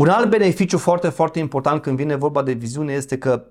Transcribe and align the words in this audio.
Un 0.00 0.08
alt 0.08 0.30
beneficiu 0.30 0.78
foarte, 0.78 1.08
foarte 1.08 1.38
important 1.38 1.82
când 1.82 1.96
vine 1.96 2.14
vorba 2.14 2.42
de 2.42 2.52
viziune 2.52 2.92
este 2.92 3.18
că 3.18 3.44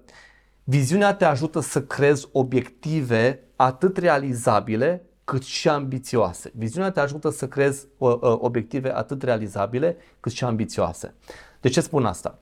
viziunea 0.64 1.14
te 1.14 1.26
ajută 1.26 1.60
să 1.60 1.82
crezi 1.82 2.28
obiective 2.32 3.40
atât 3.56 3.98
realizabile 3.98 5.06
cât 5.24 5.44
și 5.44 5.70
ambițioase. 5.70 6.52
Viziunea 6.56 6.92
te 6.92 7.00
ajută 7.00 7.30
să 7.30 7.48
crezi 7.48 7.88
uh, 7.98 8.14
uh, 8.14 8.20
obiective 8.22 8.96
atât 8.96 9.24
realizabile 9.24 9.98
cât 10.20 10.32
și 10.32 10.44
ambițioase. 10.44 11.14
De 11.62 11.70
ce 11.70 11.82
spun 11.82 12.06
asta? 12.06 12.38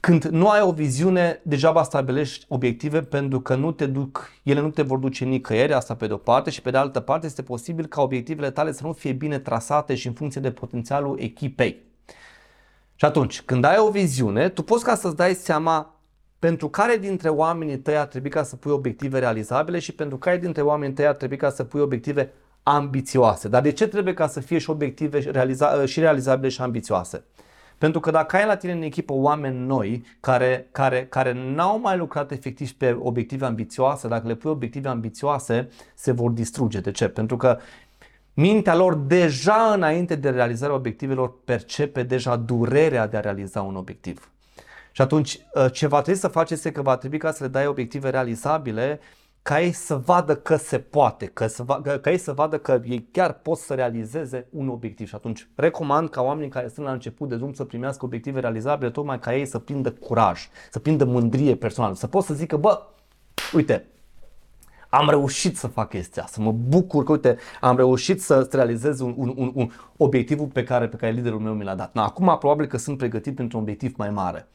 Când 0.00 0.24
nu 0.24 0.48
ai 0.48 0.60
o 0.60 0.72
viziune, 0.72 1.40
degeaba 1.42 1.82
stabilești 1.82 2.44
obiective 2.48 3.00
pentru 3.00 3.40
că 3.40 3.54
nu 3.54 3.72
te 3.72 3.86
duc, 3.86 4.30
ele 4.42 4.60
nu 4.60 4.70
te 4.70 4.82
vor 4.82 4.98
duce 4.98 5.24
nicăieri, 5.24 5.72
asta 5.72 5.94
pe 5.94 6.06
de-o 6.06 6.16
parte 6.16 6.50
și 6.50 6.62
pe 6.62 6.70
de 6.70 6.76
altă 6.76 7.00
parte 7.00 7.26
este 7.26 7.42
posibil 7.42 7.86
ca 7.86 8.02
obiectivele 8.02 8.50
tale 8.50 8.72
să 8.72 8.84
nu 8.84 8.92
fie 8.92 9.12
bine 9.12 9.38
trasate 9.38 9.94
și 9.94 10.06
în 10.06 10.12
funcție 10.12 10.40
de 10.40 10.50
potențialul 10.50 11.18
echipei. 11.20 11.85
Și 12.96 13.04
atunci, 13.04 13.42
când 13.42 13.64
ai 13.64 13.76
o 13.78 13.90
viziune, 13.90 14.48
tu 14.48 14.62
poți 14.62 14.84
ca 14.84 14.94
să-ți 14.94 15.16
dai 15.16 15.34
seama 15.34 16.00
pentru 16.38 16.68
care 16.68 16.96
dintre 16.96 17.28
oamenii 17.28 17.78
tăi 17.78 17.96
ar 17.96 18.06
trebui 18.06 18.30
ca 18.30 18.42
să 18.42 18.56
pui 18.56 18.72
obiective 18.72 19.18
realizabile 19.18 19.78
și 19.78 19.92
pentru 19.92 20.16
care 20.18 20.36
dintre 20.36 20.62
oamenii 20.62 20.94
tăi 20.94 21.06
ar 21.06 21.14
trebui 21.14 21.36
ca 21.36 21.50
să 21.50 21.64
pui 21.64 21.80
obiective 21.80 22.32
ambițioase. 22.62 23.48
Dar 23.48 23.62
de 23.62 23.72
ce 23.72 23.88
trebuie 23.88 24.14
ca 24.14 24.26
să 24.26 24.40
fie 24.40 24.58
și 24.58 24.70
obiective 24.70 25.18
realiza- 25.18 25.84
și 25.84 26.00
realizabile 26.00 26.48
și 26.48 26.60
ambițioase? 26.60 27.24
Pentru 27.78 28.00
că 28.00 28.10
dacă 28.10 28.36
ai 28.36 28.46
la 28.46 28.56
tine 28.56 28.72
în 28.72 28.82
echipă 28.82 29.12
oameni 29.12 29.66
noi 29.66 30.04
care, 30.20 30.68
care, 30.72 31.06
care 31.06 31.32
n-au 31.54 31.80
mai 31.80 31.96
lucrat 31.96 32.30
efectiv 32.30 32.72
pe 32.72 32.96
obiective 33.00 33.44
ambițioase, 33.44 34.08
dacă 34.08 34.26
le 34.26 34.34
pui 34.34 34.50
obiective 34.50 34.88
ambițioase, 34.88 35.68
se 35.94 36.12
vor 36.12 36.30
distruge. 36.30 36.80
De 36.80 36.90
ce? 36.90 37.08
Pentru 37.08 37.36
că 37.36 37.58
mintea 38.36 38.74
lor 38.74 38.94
deja 38.94 39.72
înainte 39.74 40.14
de 40.14 40.30
realizarea 40.30 40.74
obiectivelor 40.74 41.42
percepe 41.44 42.02
deja 42.02 42.36
durerea 42.36 43.06
de 43.06 43.16
a 43.16 43.20
realiza 43.20 43.62
un 43.62 43.76
obiectiv. 43.76 44.30
Și 44.92 45.02
atunci 45.02 45.38
ă, 45.54 45.68
ce 45.68 45.86
va 45.86 46.00
trebui 46.00 46.20
să 46.20 46.28
faci 46.28 46.50
este 46.50 46.72
că 46.72 46.82
va 46.82 46.96
trebui 46.96 47.18
ca 47.18 47.32
să 47.32 47.44
le 47.44 47.48
dai 47.48 47.66
obiective 47.66 48.10
realizabile 48.10 49.00
ca 49.42 49.60
ei 49.60 49.72
să 49.72 49.96
vadă 49.96 50.36
că 50.36 50.56
se 50.56 50.78
poate, 50.78 51.26
că 51.26 51.46
să 51.46 51.62
va, 51.62 51.80
ca 52.00 52.10
ei 52.10 52.18
să 52.18 52.32
vadă 52.32 52.58
că 52.58 52.80
ei 52.84 53.08
chiar 53.10 53.32
pot 53.32 53.58
să 53.58 53.74
realizeze 53.74 54.46
un 54.50 54.68
obiectiv. 54.68 55.08
Și 55.08 55.14
atunci 55.14 55.48
recomand 55.54 56.08
ca 56.08 56.22
oamenii 56.22 56.50
care 56.50 56.68
sunt 56.68 56.86
la 56.86 56.92
început 56.92 57.28
de 57.28 57.36
drum 57.36 57.52
să 57.52 57.64
primească 57.64 58.04
obiective 58.04 58.40
realizabile, 58.40 58.90
tocmai 58.90 59.18
ca 59.18 59.36
ei 59.36 59.46
să 59.46 59.58
prindă 59.58 59.92
curaj, 59.92 60.48
să 60.70 60.78
prindă 60.78 61.04
mândrie 61.04 61.56
personală, 61.56 61.94
să 61.94 62.06
pot 62.06 62.24
să 62.24 62.34
zică, 62.34 62.56
bă, 62.56 62.82
uite, 63.52 63.86
am 64.88 65.08
reușit 65.08 65.56
să 65.56 65.66
fac 65.66 65.88
chestia, 65.88 66.26
să 66.28 66.40
mă 66.40 66.52
bucur 66.52 67.04
că, 67.04 67.12
uite, 67.12 67.36
am 67.60 67.76
reușit 67.76 68.22
să 68.22 68.48
realizez 68.52 69.00
un, 69.00 69.14
un, 69.16 69.32
un, 69.36 69.50
un 69.54 69.70
obiectivul 69.96 70.46
pe 70.46 70.64
care, 70.64 70.88
pe 70.88 70.96
care 70.96 71.12
liderul 71.12 71.40
meu 71.40 71.52
mi 71.52 71.64
l-a 71.64 71.74
dat. 71.74 71.94
Na, 71.94 72.04
acum 72.04 72.36
probabil 72.38 72.66
că 72.66 72.76
sunt 72.76 72.98
pregătit 72.98 73.34
pentru 73.34 73.56
un 73.56 73.62
obiectiv 73.62 73.94
mai 73.96 74.10
mare. 74.10 74.48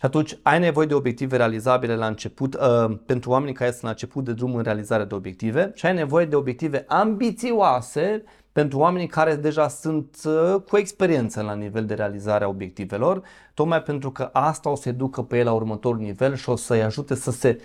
Și 0.00 0.06
atunci 0.06 0.38
ai 0.42 0.58
nevoie 0.58 0.86
de 0.86 0.94
obiective 0.94 1.36
realizabile 1.36 1.96
la 1.96 2.06
început, 2.06 2.54
uh, 2.54 2.98
pentru 3.06 3.30
oamenii 3.30 3.54
care 3.54 3.70
sunt 3.70 3.82
la 3.82 3.88
început 3.88 4.24
de 4.24 4.32
drum 4.32 4.54
în 4.54 4.62
realizarea 4.62 5.04
de 5.04 5.14
obiective 5.14 5.72
și 5.74 5.86
ai 5.86 5.94
nevoie 5.94 6.26
de 6.26 6.36
obiective 6.36 6.84
ambițioase 6.88 8.24
pentru 8.52 8.78
oamenii 8.78 9.06
care 9.06 9.34
deja 9.34 9.68
sunt 9.68 10.16
uh, 10.24 10.60
cu 10.68 10.76
experiență 10.76 11.42
la 11.42 11.54
nivel 11.54 11.86
de 11.86 11.94
realizare 11.94 12.44
a 12.44 12.48
obiectivelor, 12.48 13.22
tocmai 13.54 13.82
pentru 13.82 14.10
că 14.10 14.30
asta 14.32 14.70
o 14.70 14.74
să-i 14.74 14.92
ducă 14.92 15.22
pe 15.22 15.38
el 15.38 15.44
la 15.44 15.52
următorul 15.52 16.00
nivel 16.00 16.34
și 16.34 16.48
o 16.48 16.56
să-i 16.56 16.82
ajute 16.82 17.14
să 17.14 17.30
se 17.30 17.60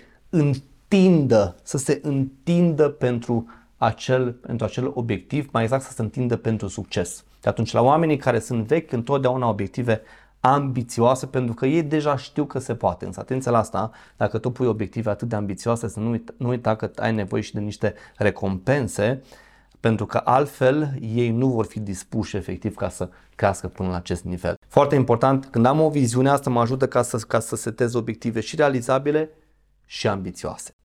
întindă, 0.88 1.56
să 1.62 1.78
se 1.78 2.00
întindă 2.02 2.88
pentru 2.88 3.46
acel, 3.76 4.32
pentru 4.32 4.66
acel 4.66 4.90
obiectiv, 4.94 5.48
mai 5.52 5.62
exact 5.62 5.82
să 5.82 5.92
se 5.92 6.02
întindă 6.02 6.36
pentru 6.36 6.68
succes. 6.68 7.24
De 7.40 7.48
atunci, 7.48 7.72
la 7.72 7.82
oamenii 7.82 8.16
care 8.16 8.38
sunt 8.38 8.66
vechi, 8.66 8.92
întotdeauna 8.92 9.48
obiective 9.48 10.02
ambițioase 10.40 11.26
pentru 11.26 11.54
că 11.54 11.66
ei 11.66 11.82
deja 11.82 12.16
știu 12.16 12.44
că 12.44 12.58
se 12.58 12.74
poate. 12.74 13.04
Însă 13.04 13.20
atenție 13.20 13.50
la 13.50 13.58
asta, 13.58 13.90
dacă 14.16 14.38
tu 14.38 14.50
pui 14.50 14.66
obiective 14.66 15.10
atât 15.10 15.28
de 15.28 15.36
ambițioase, 15.36 15.88
să 15.88 16.00
nu 16.00 16.10
uita, 16.10 16.32
nu 16.36 16.48
uita 16.48 16.74
că 16.76 16.90
ai 16.96 17.12
nevoie 17.12 17.42
și 17.42 17.54
de 17.54 17.60
niște 17.60 17.94
recompense, 18.16 19.22
pentru 19.80 20.06
că 20.06 20.20
altfel 20.24 20.94
ei 21.00 21.30
nu 21.30 21.48
vor 21.48 21.66
fi 21.66 21.80
dispuși 21.80 22.36
efectiv 22.36 22.74
ca 22.74 22.88
să 22.88 23.08
crească 23.34 23.68
până 23.68 23.88
la 23.88 23.96
acest 23.96 24.24
nivel. 24.24 24.54
Foarte 24.68 24.94
important, 24.94 25.46
când 25.46 25.66
am 25.66 25.80
o 25.80 25.90
viziune, 25.90 26.28
asta 26.28 26.50
mă 26.50 26.60
ajută 26.60 26.88
ca 26.88 27.02
să, 27.02 27.16
ca 27.28 27.40
să 27.40 27.56
setez 27.56 27.94
obiective 27.94 28.40
și 28.40 28.56
realizabile 28.56 29.30
și 29.86 30.06
ambițioase. 30.08 30.74